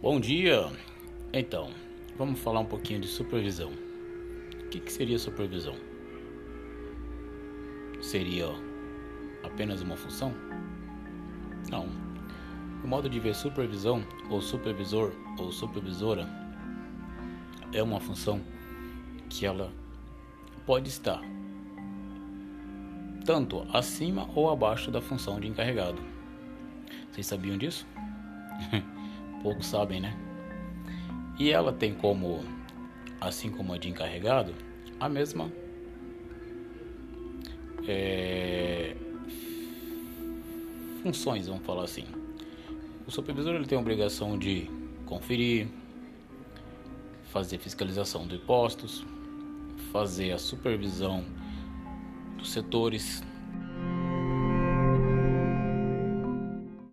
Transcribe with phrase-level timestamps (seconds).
[0.00, 0.70] Bom dia!
[1.32, 1.70] Então,
[2.16, 3.72] vamos falar um pouquinho de supervisão.
[3.72, 5.74] O que, que seria supervisão?
[8.00, 8.46] Seria
[9.42, 10.32] apenas uma função?
[11.68, 11.88] Não.
[12.84, 16.28] O modo de ver supervisão, ou supervisor, ou supervisora,
[17.72, 18.40] é uma função
[19.28, 19.72] que ela
[20.64, 21.20] pode estar
[23.26, 26.00] tanto acima ou abaixo da função de encarregado.
[27.10, 27.84] Vocês sabiam disso?
[29.42, 30.16] poucos sabem, né?
[31.38, 32.44] E ela tem como,
[33.20, 34.54] assim como a de encarregado,
[34.98, 35.50] a mesma
[37.86, 38.94] é,
[41.02, 42.04] funções, vamos falar assim.
[43.06, 44.68] O supervisor ele tem a obrigação de
[45.06, 45.68] conferir,
[47.32, 49.06] fazer fiscalização de impostos,
[49.92, 51.24] fazer a supervisão
[52.36, 53.22] dos setores